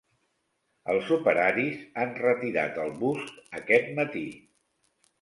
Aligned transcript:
Els 0.93 1.11
operaris 1.17 1.85
han 2.05 2.17
retirat 2.23 2.83
el 2.87 2.93
bust 3.05 3.39
aquest 3.63 3.97
matí 4.03 4.29